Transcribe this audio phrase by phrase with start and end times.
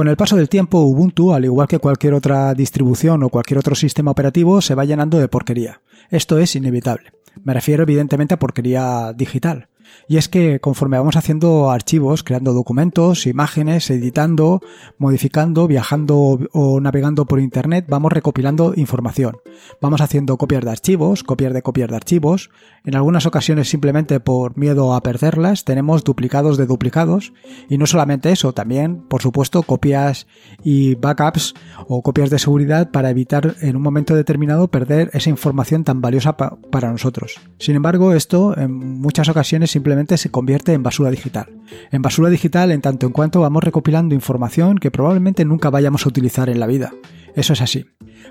[0.00, 3.74] Con el paso del tiempo, Ubuntu, al igual que cualquier otra distribución o cualquier otro
[3.74, 5.82] sistema operativo, se va llenando de porquería.
[6.08, 7.12] Esto es inevitable.
[7.44, 9.68] Me refiero evidentemente a porquería digital.
[10.08, 14.60] Y es que conforme vamos haciendo archivos, creando documentos, imágenes, editando,
[14.98, 19.36] modificando, viajando o navegando por Internet, vamos recopilando información.
[19.80, 22.50] Vamos haciendo copias de archivos, copias de copias de archivos.
[22.84, 27.32] En algunas ocasiones simplemente por miedo a perderlas, tenemos duplicados de duplicados.
[27.68, 30.26] Y no solamente eso, también, por supuesto, copias
[30.64, 31.54] y backups
[31.86, 36.36] o copias de seguridad para evitar en un momento determinado perder esa información tan valiosa
[36.36, 37.40] para nosotros.
[37.58, 41.46] Sin embargo, esto en muchas ocasiones simplemente se convierte en basura digital.
[41.90, 46.10] En basura digital en tanto en cuanto vamos recopilando información que probablemente nunca vayamos a
[46.10, 46.92] utilizar en la vida.
[47.34, 47.86] Eso es así.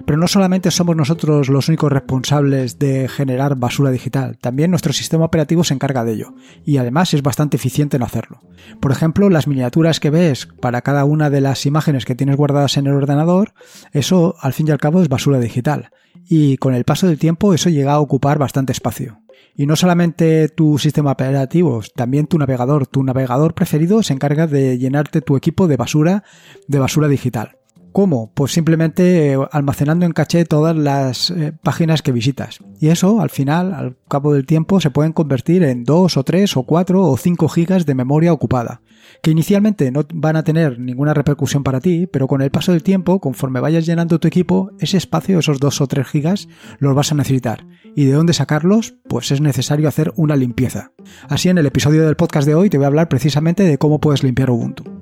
[0.06, 5.26] Pero no solamente somos nosotros los únicos responsables de generar basura digital, también nuestro sistema
[5.26, 8.42] operativo se encarga de ello, y además es bastante eficiente en hacerlo.
[8.80, 12.78] Por ejemplo, las miniaturas que ves para cada una de las imágenes que tienes guardadas
[12.78, 13.54] en el ordenador,
[13.92, 15.90] eso al fin y al cabo es basura digital,
[16.28, 19.20] y con el paso del tiempo eso llega a ocupar bastante espacio.
[19.60, 22.88] Y no solamente tu sistema operativo, también tu navegador.
[22.88, 26.24] Tu navegador preferido se encarga de llenarte tu equipo de basura,
[26.70, 27.59] de basura digital.
[27.92, 28.32] ¿Cómo?
[28.34, 32.60] Pues simplemente eh, almacenando en caché todas las eh, páginas que visitas.
[32.80, 36.58] Y eso, al final, al cabo del tiempo, se pueden convertir en 2 o 3
[36.58, 38.82] o 4 o 5 gigas de memoria ocupada.
[39.24, 42.84] Que inicialmente no van a tener ninguna repercusión para ti, pero con el paso del
[42.84, 47.12] tiempo, conforme vayas llenando tu equipo, ese espacio, esos 2 o 3 gigas, los vas
[47.12, 47.66] a necesitar.
[47.96, 48.96] ¿Y de dónde sacarlos?
[49.08, 50.92] Pues es necesario hacer una limpieza.
[51.28, 54.00] Así en el episodio del podcast de hoy te voy a hablar precisamente de cómo
[54.00, 54.99] puedes limpiar Ubuntu.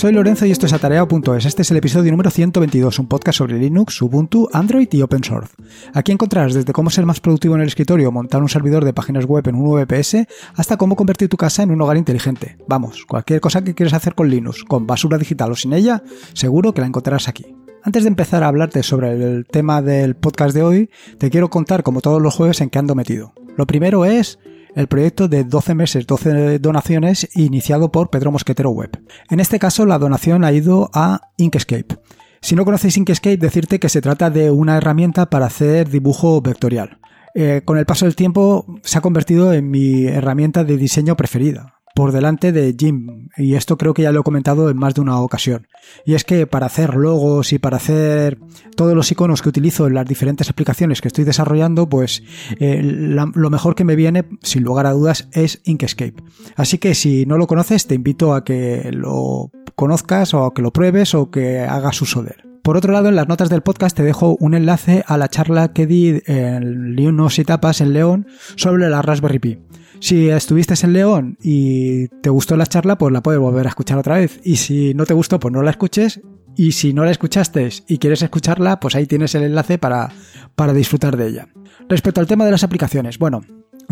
[0.00, 1.44] Soy Lorenzo y esto es Atareado.es.
[1.44, 5.52] Este es el episodio número 122, un podcast sobre Linux, Ubuntu, Android y Open Source.
[5.92, 9.26] Aquí encontrarás desde cómo ser más productivo en el escritorio, montar un servidor de páginas
[9.26, 12.56] web en un VPS, hasta cómo convertir tu casa en un hogar inteligente.
[12.66, 16.72] Vamos, cualquier cosa que quieras hacer con Linux, con basura digital o sin ella, seguro
[16.72, 17.54] que la encontrarás aquí.
[17.82, 21.82] Antes de empezar a hablarte sobre el tema del podcast de hoy, te quiero contar,
[21.82, 23.34] como todos los jueves, en qué ando metido.
[23.54, 24.38] Lo primero es
[24.74, 29.02] el proyecto de 12 meses, 12 donaciones iniciado por Pedro Mosquetero Web.
[29.30, 31.98] En este caso la donación ha ido a Inkscape.
[32.40, 36.98] Si no conocéis Inkscape, decirte que se trata de una herramienta para hacer dibujo vectorial.
[37.34, 41.79] Eh, con el paso del tiempo se ha convertido en mi herramienta de diseño preferida
[42.00, 43.28] por delante de Jim.
[43.36, 45.68] Y esto creo que ya lo he comentado en más de una ocasión.
[46.06, 48.38] Y es que para hacer logos y para hacer
[48.74, 52.22] todos los iconos que utilizo en las diferentes aplicaciones que estoy desarrollando, pues
[52.58, 56.14] eh, lo mejor que me viene, sin lugar a dudas, es Inkscape.
[56.56, 60.62] Así que si no lo conoces, te invito a que lo conozcas o a que
[60.62, 62.50] lo pruebes o que hagas uso de él.
[62.62, 65.74] Por otro lado, en las notas del podcast te dejo un enlace a la charla
[65.74, 69.58] que di en Linux y Tapas en León sobre la Raspberry Pi.
[70.00, 73.98] Si estuviste en León y te gustó la charla, pues la puedes volver a escuchar
[73.98, 74.40] otra vez.
[74.42, 76.20] Y si no te gustó, pues no la escuches.
[76.56, 80.10] Y si no la escuchaste y quieres escucharla, pues ahí tienes el enlace para,
[80.56, 81.48] para disfrutar de ella.
[81.88, 83.42] Respecto al tema de las aplicaciones, bueno,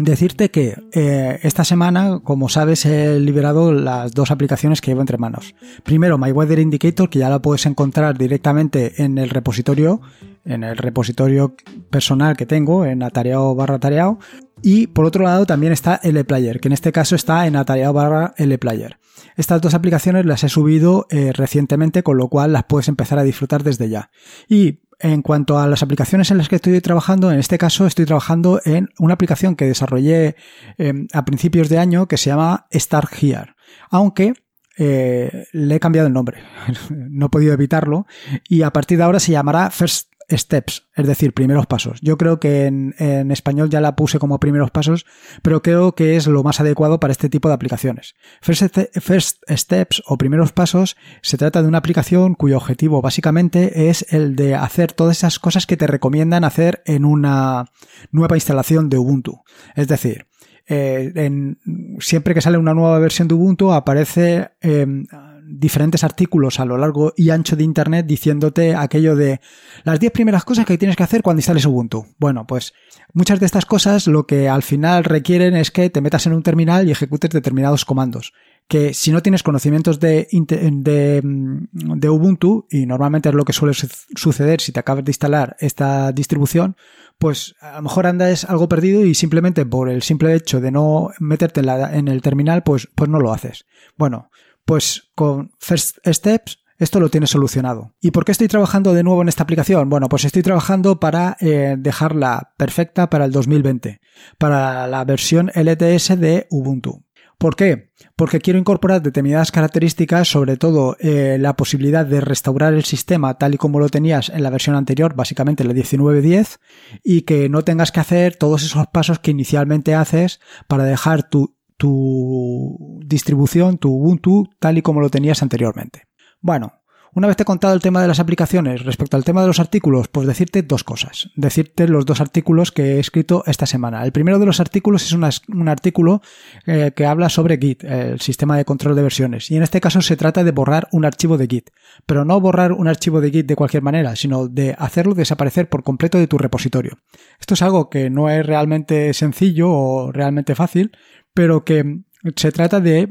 [0.04, 5.18] decirte que eh, esta semana, como sabes, he liberado las dos aplicaciones que llevo entre
[5.18, 5.54] manos.
[5.84, 10.00] Primero, My Weather Indicator, que ya la puedes encontrar directamente en el repositorio,
[10.44, 11.56] en el repositorio
[11.90, 14.18] personal que tengo, en atareado barra tareado.
[14.62, 18.34] Y por otro lado también está LPlayer, que en este caso está en atareado barra
[18.38, 18.98] LPlayer.
[19.36, 23.24] Estas dos aplicaciones las he subido eh, recientemente, con lo cual las puedes empezar a
[23.24, 24.10] disfrutar desde ya.
[24.48, 28.04] Y en cuanto a las aplicaciones en las que estoy trabajando, en este caso estoy
[28.04, 30.36] trabajando en una aplicación que desarrollé
[30.76, 33.54] em, a principios de año que se llama Start Here.
[33.90, 34.34] Aunque
[34.76, 36.42] eh, le he cambiado el nombre,
[36.90, 38.06] no he podido evitarlo,
[38.48, 42.00] y a partir de ahora se llamará First steps, es decir, primeros pasos.
[42.02, 42.94] Yo creo que en,
[43.30, 45.06] español ya la puse como primeros pasos,
[45.42, 48.14] pero creo que es lo más adecuado para este tipo de aplicaciones.
[48.40, 54.36] First, steps o primeros pasos se trata de una aplicación cuyo objetivo básicamente es el
[54.36, 57.66] de hacer todas esas cosas que te recomiendan hacer en una
[58.10, 59.42] nueva instalación de Ubuntu.
[59.74, 60.26] Es decir,
[60.70, 61.54] eh,
[62.00, 65.06] siempre que sale una nueva versión de Ubuntu aparece em,
[65.48, 69.40] diferentes artículos a lo largo y ancho de Internet diciéndote aquello de
[69.84, 72.06] las 10 primeras cosas que tienes que hacer cuando instales Ubuntu.
[72.18, 72.74] Bueno, pues
[73.12, 76.42] muchas de estas cosas lo que al final requieren es que te metas en un
[76.42, 78.32] terminal y ejecutes determinados comandos.
[78.68, 83.72] Que si no tienes conocimientos de, de, de Ubuntu, y normalmente es lo que suele
[83.72, 86.76] suceder si te acabas de instalar esta distribución,
[87.18, 91.10] pues a lo mejor andas algo perdido y simplemente por el simple hecho de no
[91.18, 93.64] meterte en, en el terminal, pues, pues no lo haces.
[93.96, 94.30] Bueno,
[94.68, 97.94] pues con First Steps esto lo tienes solucionado.
[98.02, 99.88] ¿Y por qué estoy trabajando de nuevo en esta aplicación?
[99.88, 103.98] Bueno, pues estoy trabajando para eh, dejarla perfecta para el 2020,
[104.36, 107.02] para la versión LTS de Ubuntu.
[107.38, 107.92] ¿Por qué?
[108.14, 113.54] Porque quiero incorporar determinadas características, sobre todo eh, la posibilidad de restaurar el sistema tal
[113.54, 116.58] y como lo tenías en la versión anterior, básicamente la 19.10,
[117.02, 121.57] y que no tengas que hacer todos esos pasos que inicialmente haces para dejar tu,
[121.78, 126.02] tu distribución, tu Ubuntu, tal y como lo tenías anteriormente.
[126.40, 126.74] Bueno,
[127.14, 129.60] una vez te he contado el tema de las aplicaciones respecto al tema de los
[129.60, 131.30] artículos, pues decirte dos cosas.
[131.36, 134.04] Decirte los dos artículos que he escrito esta semana.
[134.04, 136.22] El primero de los artículos es un artículo
[136.66, 139.50] eh, que habla sobre Git, el sistema de control de versiones.
[139.50, 141.70] Y en este caso se trata de borrar un archivo de Git.
[142.06, 145.82] Pero no borrar un archivo de Git de cualquier manera, sino de hacerlo desaparecer por
[145.82, 146.98] completo de tu repositorio.
[147.40, 150.92] Esto es algo que no es realmente sencillo o realmente fácil,
[151.34, 152.00] pero que
[152.36, 153.10] se trata de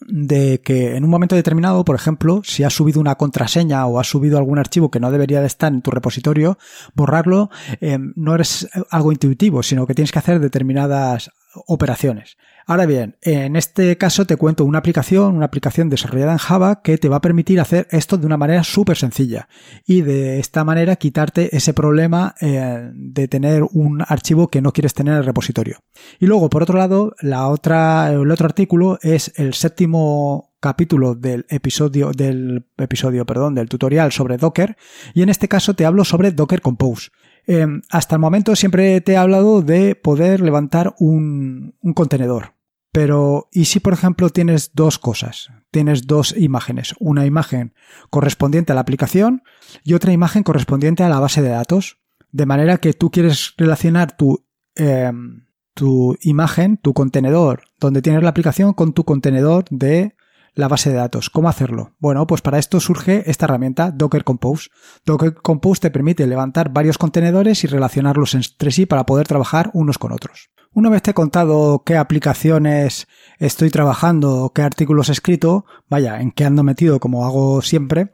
[0.00, 4.08] de que en un momento determinado, por ejemplo, si has subido una contraseña o has
[4.08, 6.58] subido algún archivo que no debería de estar en tu repositorio,
[6.94, 7.50] borrarlo
[7.80, 11.30] eh, no es algo intuitivo, sino que tienes que hacer determinadas
[11.66, 12.36] operaciones.
[12.66, 16.98] Ahora bien, en este caso te cuento una aplicación, una aplicación desarrollada en Java que
[16.98, 19.48] te va a permitir hacer esto de una manera súper sencilla
[19.86, 24.94] y de esta manera quitarte ese problema eh, de tener un archivo que no quieres
[24.94, 25.78] tener en el repositorio.
[26.18, 31.46] Y luego, por otro lado, la otra, el otro artículo es el séptimo capítulo del
[31.48, 34.76] episodio del episodio, perdón, del tutorial sobre Docker
[35.14, 37.10] y en este caso te hablo sobre Docker Compose.
[37.46, 42.54] Em, hasta el momento siempre te he hablado de poder levantar un, contenedor.
[42.92, 45.50] Pero, ¿y si por ejemplo tienes dos cosas?
[45.70, 46.94] Tienes dos imágenes.
[46.98, 47.74] Una imagen
[48.10, 49.42] correspondiente a la aplicación
[49.84, 51.98] y otra imagen correspondiente a la base de datos.
[52.32, 54.44] De manera que tú quieres relacionar tu,
[54.74, 60.15] em, tu imagen, tu contenedor donde tienes la aplicación con tu contenedor de
[60.56, 61.30] la base de datos.
[61.30, 61.92] ¿Cómo hacerlo?
[62.00, 64.70] Bueno, pues para esto surge esta herramienta Docker Compose.
[65.04, 69.98] Docker Compose te permite levantar varios contenedores y relacionarlos entre sí para poder trabajar unos
[69.98, 70.50] con otros.
[70.72, 73.06] Una vez te he contado qué aplicaciones
[73.38, 78.12] estoy trabajando, qué artículos he escrito, vaya, en qué ando metido como hago siempre,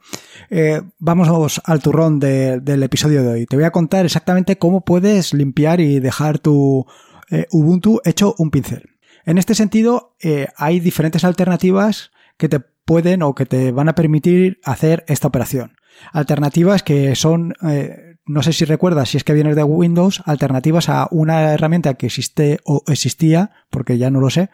[0.48, 3.46] eh, vamos al turrón del episodio de hoy.
[3.46, 6.86] Te voy a contar exactamente cómo puedes limpiar y dejar tu
[7.30, 8.90] eh, Ubuntu hecho un pincel.
[9.24, 13.94] En este sentido, eh, hay diferentes alternativas que te pueden o que te van a
[13.94, 15.76] permitir hacer esta operación.
[16.12, 17.54] Alternativas que son
[18.24, 22.06] no sé si recuerdas, si es que vienes de Windows, alternativas a una herramienta que
[22.06, 24.50] existe o existía, porque ya no lo sé,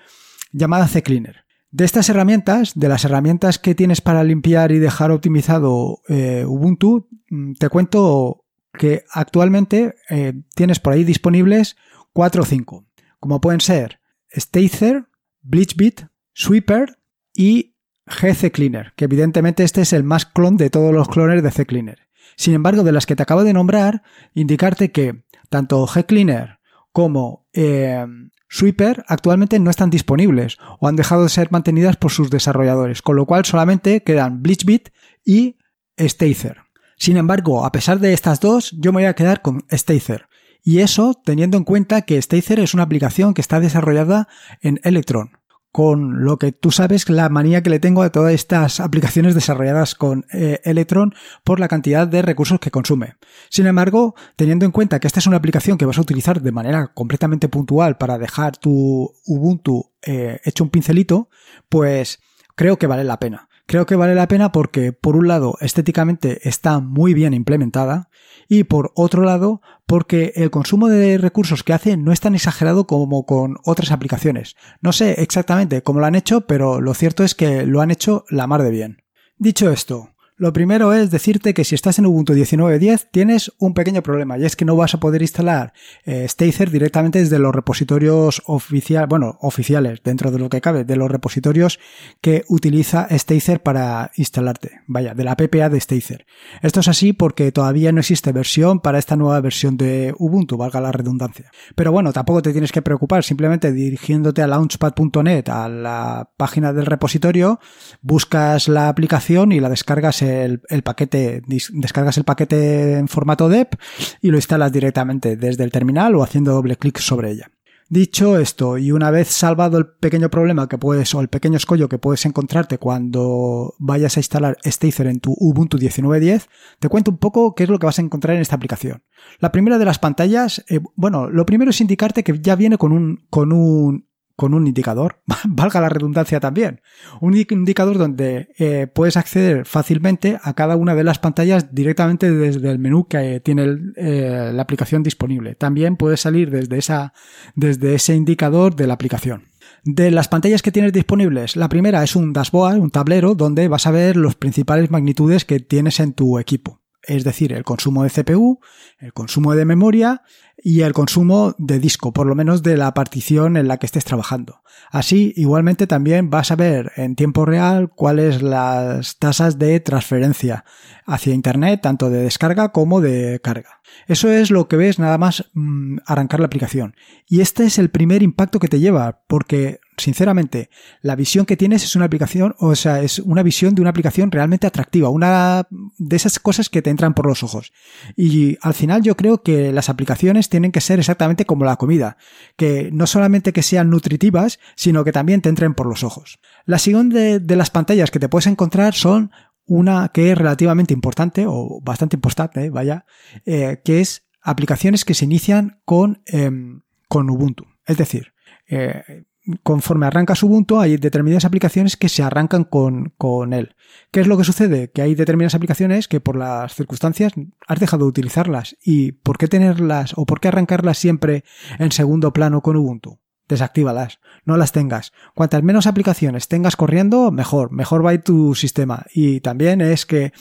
[0.53, 1.45] llamada CCleaner.
[1.71, 7.09] De estas herramientas, de las herramientas que tienes para limpiar y dejar optimizado eh, Ubuntu,
[7.29, 11.77] mm, te cuento que actualmente eh, tienes por ahí disponibles
[12.15, 12.87] 4 o 5,
[13.21, 14.01] como pueden ser
[14.35, 15.09] Stacer,
[15.43, 16.99] Bleachbit, Sweeper
[17.39, 17.77] y
[18.07, 22.09] GCleaner, que evidentemente este es el más clon de todos los clones de CCleaner.
[22.37, 24.03] Sin embargo, de las que te acabo de nombrar,
[24.35, 26.59] indicarte que tanto GCleaner
[26.93, 28.05] como eh,
[28.49, 33.15] Sweeper actualmente no están disponibles o han dejado de ser mantenidas por sus desarrolladores, con
[33.15, 34.89] lo cual solamente quedan Bleachbit
[35.25, 35.59] y
[35.97, 36.63] Stacer.
[36.97, 40.27] Sin embargo, a pesar de estas dos, yo me voy a quedar con Stacer.
[40.65, 44.27] Y eso teniendo en cuenta que Stacer es una aplicación que está desarrollada
[44.61, 45.38] en Electron
[45.79, 49.95] con lo que tú sabes la manía que le tengo a todas estas aplicaciones desarrolladas
[49.95, 51.15] con eh, Electron
[51.45, 53.15] por la cantidad de recursos que consume.
[53.49, 56.51] Sin embargo, teniendo en cuenta que esta es una aplicación que vas a utilizar de
[56.51, 61.29] manera completamente puntual para dejar tu Ubuntu eh, hecho un pincelito,
[61.69, 62.19] pues
[62.57, 63.48] creo que vale la pena.
[63.69, 68.09] Creo que vale la pena porque, por un lado, estéticamente está muy bien implementada
[68.49, 72.87] y, por otro lado, porque el consumo de recursos que hace no es tan exagerado
[72.87, 74.57] como con otras aplicaciones.
[74.81, 78.25] No sé exactamente cómo lo han hecho, pero lo cierto es que lo han hecho
[78.31, 79.03] la mar de bien.
[79.37, 84.03] Dicho esto, lo primero es decirte que si estás en Ubuntu 19.10 tienes un pequeño
[84.03, 85.73] problema y es que no vas a poder instalar
[86.05, 90.95] eh, Stacer directamente desde los repositorios oficiales, bueno, oficiales dentro de lo que cabe, de
[90.95, 91.81] los repositorios
[92.21, 96.25] que utiliza Stacer para instalarte, vaya, de la PPA de Stacer.
[96.63, 100.81] Esto es así porque todavía no existe versión para esta nueva versión de Ubuntu, valga
[100.81, 101.51] la redundancia.
[101.75, 106.87] Pero bueno, tampoco te tienes que preocupar, simplemente dirigiéndote a launchpad.net, a la página del
[106.87, 107.59] repositorio,
[108.03, 113.75] buscas la aplicación y la descargas el, paquete, descargas el paquete en formato DEP
[114.21, 117.51] y lo instalas directamente desde el terminal o haciendo doble clic sobre ella.
[117.91, 121.89] Dicho esto, y una vez salvado el pequeño problema que puedes, o el pequeño escollo
[121.89, 126.49] que puedes encontrarte cuando vayas a instalar Stacer en tu Ubuntu 19.10,
[126.81, 129.03] te cuento un poco qué es lo que vas a encontrar en esta aplicación.
[129.39, 132.93] La primera de las pantallas, eh, bueno, lo primero es indicarte que ya viene con
[132.93, 134.08] un, con un
[134.39, 136.81] con un indicador, valga la redundancia también.
[137.21, 142.71] Un indicador donde eh, puedes acceder fácilmente a cada una de las pantallas directamente desde
[142.71, 145.57] el menú que tiene eh, la aplicación disponible.
[145.57, 147.15] También puedes salir desde, esa,
[147.57, 149.43] desde ese indicador de la aplicación.
[149.83, 153.89] De las pantallas que tienes disponibles, la primera es un dashboard, un tablero, donde vas
[153.89, 156.81] a ver las principales magnitudes que tienes en tu equipo.
[157.09, 158.61] Es decir, el consumo de CPU,
[158.99, 160.23] el consumo de memoria
[160.59, 164.05] y el consumo de disco, por lo menos de la partición en la que estés
[164.05, 164.61] trabajando.
[164.91, 170.65] Así, igualmente también vas a ver en tiempo real cuáles las tasas de transferencia
[171.07, 173.81] hacia Internet, tanto de descarga como de carga.
[174.07, 176.95] Eso es lo que ves nada más mm, arrancar la aplicación.
[177.27, 180.71] Y este es el primer impacto que te lleva, porque sinceramente,
[181.03, 184.31] la visión que tienes es una aplicación, o sea, es una visión de una aplicación
[184.31, 187.73] realmente atractiva, una de esas cosas que te entran por los ojos.
[188.17, 192.17] Y al final yo creo que las aplicaciones tienen que ser exactamente como la comida,
[192.57, 196.39] que no solamente que sean nutritivas, sino que también te entren por los ojos.
[196.65, 199.31] La siguiente de, las pantallas que te puedes encontrar son
[199.67, 203.05] una que es relativamente importante, o bastante importante, vaya,
[203.45, 207.67] eh, que es aplicaciones que se inician con, em, con Ubuntu.
[207.87, 208.33] Es decir,
[208.69, 209.25] eh,
[209.63, 213.75] conforme arrancas Ubuntu, hay determinadas aplicaciones que se arrancan con, con, él.
[214.11, 214.91] ¿Qué es lo que sucede?
[214.91, 217.33] Que hay determinadas aplicaciones que por las circunstancias
[217.67, 218.77] has dejado de utilizarlas.
[218.83, 221.45] ¿Y por qué tenerlas o por qué arrancarlas siempre
[221.79, 223.21] en segundo plano con Ubuntu?
[223.49, 225.13] Desactívalas, no las tengas.
[225.35, 229.07] Cuantas menos aplicaciones tengas corriendo, mejor, mejor va a tu sistema.
[229.15, 230.33] Y también es que,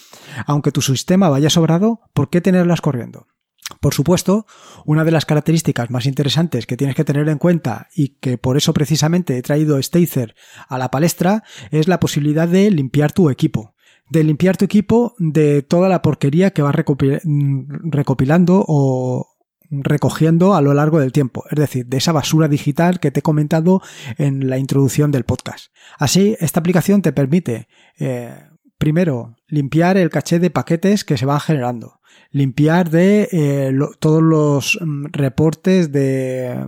[0.46, 3.28] aunque tu sistema vaya sobrado, ¿por qué tenerlas corriendo?
[3.82, 4.46] Por supuesto,
[4.86, 8.56] una de las características más interesantes que tienes que tener en cuenta y que por
[8.56, 10.36] eso precisamente he traído Stacer
[10.70, 13.76] a la palestra es la posibilidad de limpiar tu equipo.
[14.10, 19.37] De limpiar tu equipo de toda la porquería que vas recopilando o
[19.70, 23.24] recogiendo a lo largo del tiempo, es decir, de esa basura digital que te he
[23.24, 23.82] comentado
[24.18, 25.72] en la introducción del podcast.
[25.98, 27.68] Así, esta aplicación te permite,
[28.00, 28.34] eh,
[28.78, 31.98] primero, limpiar el caché de paquetes que se van generando
[32.32, 36.68] limpiar de eh, todos los mm, reportes de eh,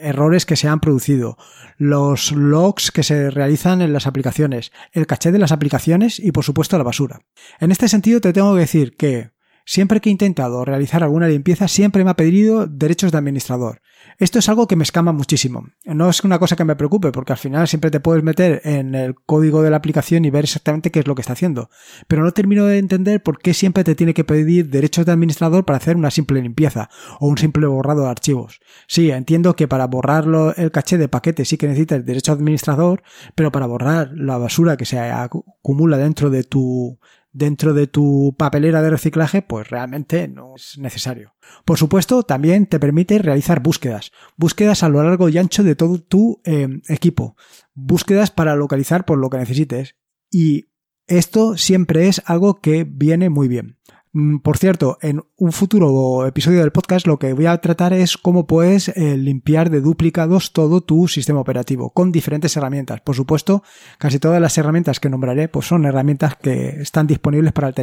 [0.00, 1.36] errores que se han producido,
[1.76, 6.44] los logs que se realizan en las aplicaciones, el caché de las aplicaciones y por
[6.44, 7.22] supuesto la basura.
[7.58, 9.30] En este sentido te tengo que decir que
[9.64, 13.82] siempre que he intentado realizar alguna limpieza siempre me ha pedido derechos de administrador.
[14.18, 15.68] Esto es algo que me escama muchísimo.
[15.84, 18.94] No es una cosa que me preocupe, porque al final siempre te puedes meter en
[18.94, 21.70] el código de la aplicación y ver exactamente qué es lo que está haciendo.
[22.06, 25.64] Pero no termino de entender por qué siempre te tiene que pedir derechos de administrador
[25.64, 28.60] para hacer una simple limpieza o un simple borrado de archivos.
[28.86, 33.02] Sí, entiendo que para borrarlo el caché de paquetes sí que necesitas derecho de administrador,
[33.34, 36.98] pero para borrar la basura que se acumula dentro de tu
[37.32, 41.34] dentro de tu papelera de reciclaje, pues realmente no es necesario.
[41.64, 46.00] Por supuesto, también te permite realizar búsquedas, búsquedas a lo largo y ancho de todo
[46.00, 47.36] tu eh, equipo,
[47.74, 49.96] búsquedas para localizar por lo que necesites.
[50.30, 50.70] Y
[51.06, 53.78] esto siempre es algo que viene muy bien.
[54.12, 58.16] Mm, por cierto, en un futuro episodio del podcast lo que voy a tratar es
[58.16, 63.00] cómo puedes eh, limpiar de duplicados todo tu sistema operativo con diferentes herramientas.
[63.02, 63.62] Por supuesto,
[63.98, 67.74] casi todas las herramientas que nombraré pues son herramientas que están disponibles para el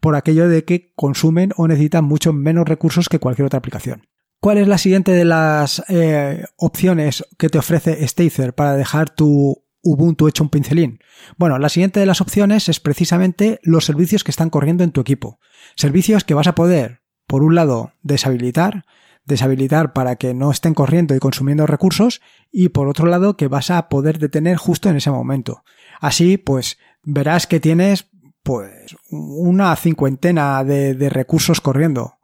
[0.00, 4.06] por aquello de que consumen o necesitan mucho menos recursos que cualquier otra aplicación.
[4.40, 9.62] ¿Cuál es la siguiente de las eh, opciones que te ofrece Stacer para dejar tu
[9.82, 11.00] Ubuntu hecho un pincelín?
[11.36, 15.00] Bueno, la siguiente de las opciones es precisamente los servicios que están corriendo en tu
[15.00, 15.38] equipo.
[15.74, 18.84] Servicios que vas a poder, por un lado, deshabilitar,
[19.24, 22.20] deshabilitar para que no estén corriendo y consumiendo recursos
[22.50, 25.62] y por otro lado que vas a poder detener justo en ese momento.
[26.00, 28.10] Así, pues verás que tienes
[28.42, 32.14] pues una cincuentena de, recursos corriendo.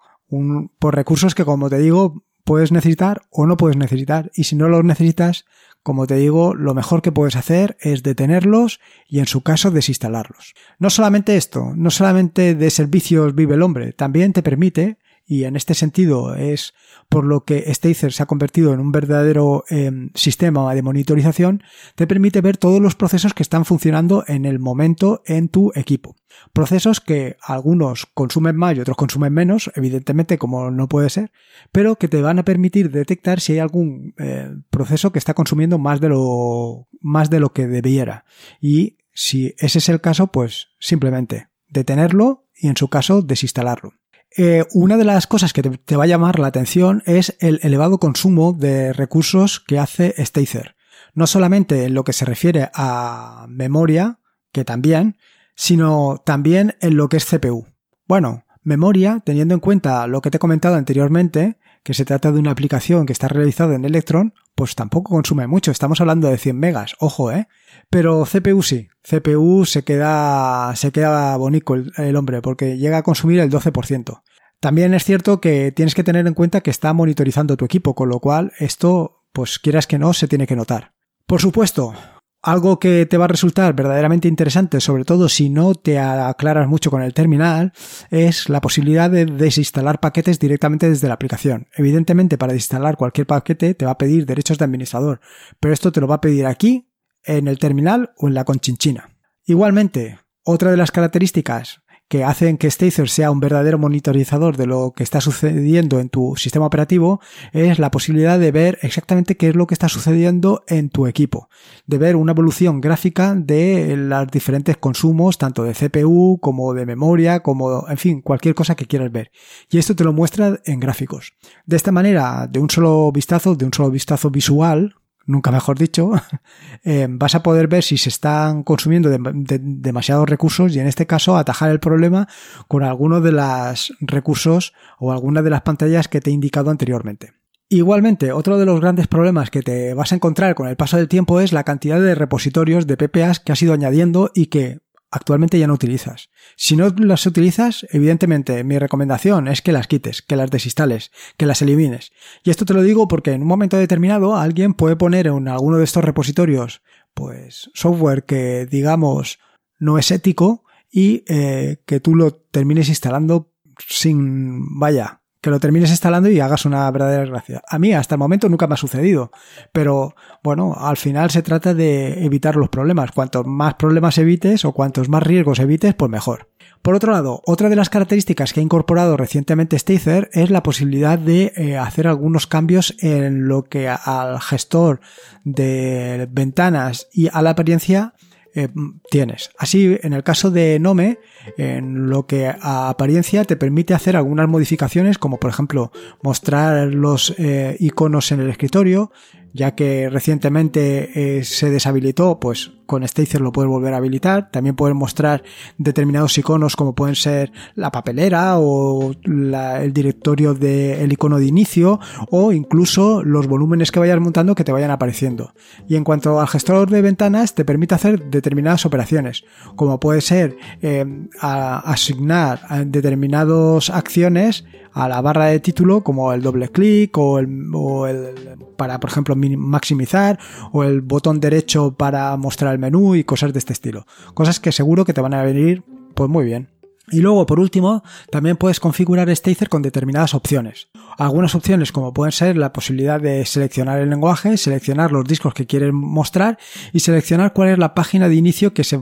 [0.78, 4.68] Por recursos que como te digo puedes necesitar o no puedes necesitar y si no
[4.68, 5.44] los necesitas
[5.86, 10.54] como te digo, lo mejor que puedes hacer es detenerlos y en su caso desinstalarlos.
[10.80, 15.56] No solamente esto, no solamente de servicios vive el hombre, también te permite, y en
[15.56, 16.72] este sentido es
[17.08, 21.62] por lo que Stacer se ha convertido en un verdadero em, sistema de monitorización,
[21.96, 26.14] te permite ver todos los procesos que están funcionando en el momento en tu equipo.
[26.52, 31.32] Procesos que algunos consumen más y otros consumen menos, evidentemente como no puede ser,
[31.72, 35.78] pero que te van a permitir detectar si hay algún eh, proceso que está consumiendo
[35.78, 38.24] más de lo más de lo que debiera.
[38.60, 43.94] Y si ese es el caso, pues simplemente detenerlo y en su caso desinstalarlo.
[44.38, 47.98] Eh, una de las cosas que te, va a llamar la atención es el elevado
[47.98, 50.76] consumo de recursos que hace Stacer.
[51.14, 54.18] No solamente en lo que se refiere a memoria,
[54.52, 55.16] que también,
[55.54, 57.66] sino también en lo que es CPU.
[58.06, 62.38] Bueno, memoria, teniendo en cuenta lo que te he comentado anteriormente, que se trata de
[62.38, 65.70] una aplicación que está realizada en Electron, pues tampoco consume mucho.
[65.70, 67.48] Estamos hablando de 100 megas, ojo, ¿eh?
[67.88, 68.88] Pero CPU sí.
[69.02, 74.20] CPU se queda, se queda bonito el, el hombre porque llega a consumir el 12%.
[74.60, 78.08] También es cierto que tienes que tener en cuenta que está monitorizando tu equipo, con
[78.08, 80.92] lo cual esto, pues quieras que no, se tiene que notar.
[81.26, 81.94] Por supuesto,
[82.42, 86.90] algo que te va a resultar verdaderamente interesante, sobre todo si no te aclaras mucho
[86.90, 87.72] con el terminal,
[88.10, 91.66] es la posibilidad de desinstalar paquetes directamente desde la aplicación.
[91.74, 95.20] Evidentemente, para desinstalar cualquier paquete te va a pedir derechos de administrador,
[95.60, 96.88] pero esto te lo va a pedir aquí,
[97.24, 99.10] en el terminal o en la conchinchina.
[99.44, 104.92] Igualmente, otra de las características que hacen que Stacer sea un verdadero monitorizador de lo
[104.94, 107.20] que está sucediendo en tu sistema operativo
[107.52, 111.48] es la posibilidad de ver exactamente qué es lo que está sucediendo en tu equipo,
[111.86, 117.40] de ver una evolución gráfica de los diferentes consumos, tanto de CPU como de memoria,
[117.40, 119.30] como, en fin, cualquier cosa que quieras ver.
[119.70, 121.32] Y esto te lo muestra en gráficos.
[121.64, 124.94] De esta manera, de un solo vistazo, de un solo vistazo visual,
[125.26, 126.12] nunca mejor dicho,
[126.84, 131.36] eh, vas a poder ver si se están consumiendo demasiados recursos y en este caso
[131.36, 132.28] atajar el problema
[132.68, 137.34] con alguno de los recursos o alguna de las pantallas que te he indicado anteriormente.
[137.68, 141.08] Igualmente, otro de los grandes problemas que te vas a encontrar con el paso del
[141.08, 144.78] tiempo es la cantidad de repositorios de PPAs que has ido añadiendo y que
[145.10, 146.30] actualmente ya no utilizas.
[146.56, 151.46] Si no las utilizas, evidentemente mi recomendación es que las quites, que las desinstales, que
[151.46, 152.12] las elimines.
[152.44, 155.78] Y esto te lo digo porque en un momento determinado alguien puede poner en alguno
[155.78, 156.82] de estos repositorios
[157.14, 159.38] pues software que digamos
[159.78, 163.52] no es ético y eh, que tú lo termines instalando
[163.88, 167.62] sin vaya que lo termines instalando y hagas una verdadera gracia.
[167.68, 169.30] A mí hasta el momento nunca me ha sucedido,
[169.70, 173.12] pero bueno, al final se trata de evitar los problemas.
[173.12, 176.48] Cuantos más problemas evites o cuantos más riesgos evites, pues mejor.
[176.82, 181.16] Por otro lado, otra de las características que ha incorporado recientemente Stacer es la posibilidad
[181.16, 184.98] de eh, hacer algunos cambios en lo que al gestor
[185.44, 188.14] de ventanas y a la apariencia
[188.56, 188.68] eh,
[189.10, 189.50] tienes.
[189.58, 191.18] Así, en el caso de Nome,
[191.58, 197.34] en lo que a apariencia te permite hacer algunas modificaciones, como por ejemplo mostrar los
[197.36, 199.12] eh, iconos en el escritorio,
[199.56, 204.50] ya que recientemente eh, se deshabilitó, pues con Stacer lo puedes volver a habilitar.
[204.50, 205.42] También puedes mostrar
[205.78, 211.98] determinados iconos como pueden ser la papelera o el directorio del icono de inicio
[212.30, 215.52] o incluso los volúmenes que vayas montando que te vayan apareciendo.
[215.88, 220.56] Y en cuanto al gestor de ventanas, te permite hacer determinadas operaciones, como puede ser
[220.82, 221.04] eh,
[221.40, 228.06] asignar determinadas acciones a la barra de título como el doble clic o el, o
[228.06, 228.34] el
[228.76, 230.38] para por ejemplo maximizar
[230.72, 234.06] o el botón derecho para mostrar el menú y cosas de este estilo.
[234.34, 235.82] Cosas que seguro que te van a venir
[236.14, 236.68] pues muy bien.
[237.08, 240.88] Y luego, por último, también puedes configurar Stacer con determinadas opciones.
[241.18, 245.66] Algunas opciones como pueden ser la posibilidad de seleccionar el lenguaje, seleccionar los discos que
[245.66, 246.58] quieres mostrar
[246.92, 248.98] y seleccionar cuál es la página de inicio que, se,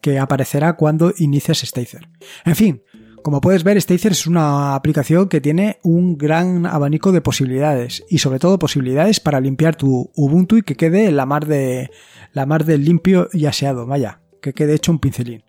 [0.00, 2.08] que aparecerá cuando inicies Stacer.
[2.46, 2.82] En fin,
[3.24, 8.18] como puedes ver, Stacer es una aplicación que tiene un gran abanico de posibilidades y
[8.18, 11.90] sobre todo posibilidades para limpiar tu Ubuntu y que quede la mar de
[12.34, 15.42] la mar de limpio y aseado, vaya, que quede hecho un pincelín.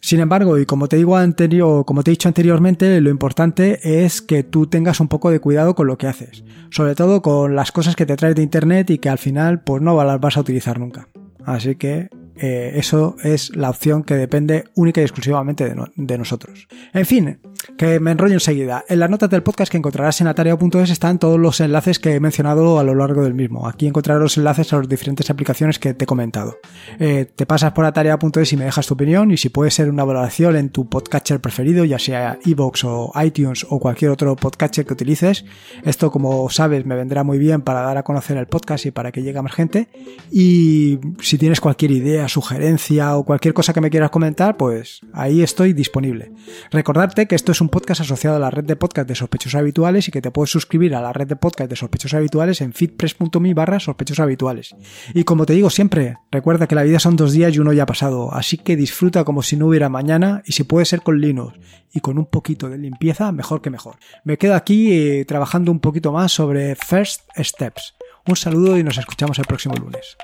[0.00, 4.22] Sin embargo, y como te digo anterior, como te he dicho anteriormente, lo importante es
[4.22, 7.72] que tú tengas un poco de cuidado con lo que haces, sobre todo con las
[7.72, 10.42] cosas que te traes de internet y que al final pues no las vas a
[10.42, 11.08] utilizar nunca.
[11.44, 16.68] Así que eh, eso es la opción que depende única y exclusivamente de, nosotros.
[16.92, 17.38] En fin,
[17.78, 18.84] que me enrollo enseguida.
[18.88, 22.20] En las notas del podcast que encontrarás en atario.es están todos los enlaces que he
[22.20, 23.68] mencionado a lo largo del mismo.
[23.68, 26.58] Aquí encontrarás los enlaces a las diferentes aplicaciones que te he comentado.
[26.98, 30.04] Eh, te pasas por ataria.es y me dejas tu opinión y si puede ser una
[30.04, 34.92] valoración en tu podcatcher preferido, ya sea iVoox o iTunes o cualquier otro podcatcher que
[34.92, 35.44] utilices.
[35.84, 39.12] Esto, como sabes, me vendrá muy bien para dar a conocer el podcast y para
[39.12, 39.88] que llegue a más gente.
[40.30, 45.42] Y si tienes cualquier idea, sugerencia o cualquier cosa que me quieras comentar, pues ahí
[45.42, 46.32] estoy disponible.
[46.70, 50.08] Recordarte que esto es un podcast asociado a la red de podcast de sospechosos habituales
[50.08, 53.54] y que te puedes suscribir a la red de podcast de sospechosos habituales en fitpress.me
[53.54, 54.76] barra sospechosos habituales.
[55.14, 57.84] Y como te digo siempre, recuerda que la vida son dos días y uno ya
[57.84, 61.20] ha pasado, así que disfruta como si no hubiera mañana y si puede ser con
[61.20, 61.58] Linux
[61.92, 63.96] y con un poquito de limpieza, mejor que mejor.
[64.24, 67.94] Me quedo aquí eh, trabajando un poquito más sobre First Steps.
[68.26, 70.16] Un saludo y nos escuchamos el próximo lunes.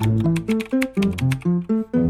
[0.00, 0.06] う
[1.98, 2.03] ん。